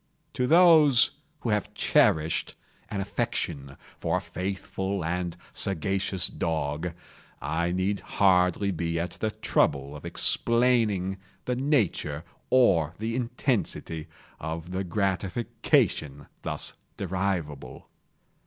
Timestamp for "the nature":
11.45-12.23